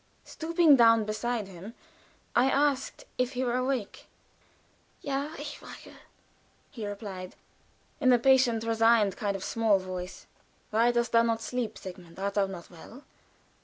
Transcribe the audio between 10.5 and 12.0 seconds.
"Why dost thou not sleep,